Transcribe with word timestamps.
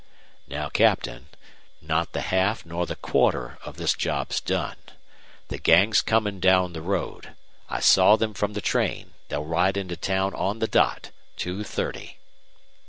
"Now, 0.47 0.67
Captain, 0.67 1.27
not 1.79 2.13
the 2.13 2.21
half 2.21 2.65
nor 2.65 2.87
the 2.87 2.95
quarter 2.95 3.59
of 3.63 3.77
this 3.77 3.93
job's 3.93 4.41
done. 4.41 4.77
The 5.49 5.59
gang's 5.59 6.01
coming 6.01 6.39
down 6.39 6.73
the 6.73 6.81
road. 6.81 7.33
I 7.69 7.81
saw 7.81 8.15
them 8.15 8.33
from 8.33 8.53
the 8.53 8.61
train. 8.61 9.13
They'll 9.29 9.45
ride 9.45 9.77
into 9.77 9.95
town 9.95 10.33
on 10.33 10.57
the 10.57 10.65
dot 10.65 11.11
two 11.37 11.63
thirty." 11.63 12.17